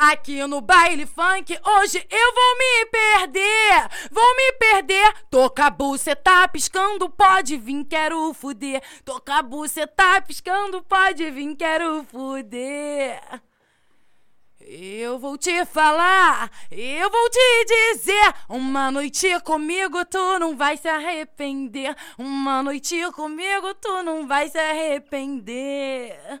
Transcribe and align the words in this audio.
Aqui 0.00 0.46
no 0.46 0.60
baile 0.60 1.06
funk, 1.06 1.58
hoje 1.66 2.06
eu 2.08 2.32
vou 2.32 2.56
me 2.56 2.86
perder. 2.86 3.88
Vou 4.12 4.36
me 4.36 4.52
perder. 4.52 5.12
Toca 5.28 5.74
tá 6.22 6.46
piscando, 6.46 7.10
pode 7.10 7.56
vir, 7.56 7.84
quero 7.84 8.32
fuder. 8.32 8.80
Toca 9.04 9.42
tá 9.96 10.20
piscando, 10.20 10.84
pode 10.84 11.28
vir, 11.32 11.56
quero 11.56 12.04
fuder. 12.04 13.20
Eu 14.60 15.18
vou 15.18 15.36
te 15.36 15.64
falar, 15.64 16.48
eu 16.70 17.10
vou 17.10 17.30
te 17.30 17.64
dizer. 17.64 18.34
Uma 18.48 18.92
noite 18.92 19.40
comigo 19.40 20.04
tu 20.04 20.38
não 20.38 20.56
vai 20.56 20.76
se 20.76 20.86
arrepender. 20.86 21.96
Uma 22.16 22.62
noite 22.62 22.96
comigo 23.10 23.74
tu 23.74 24.04
não 24.04 24.28
vai 24.28 24.48
se 24.48 24.58
arrepender. 24.58 26.40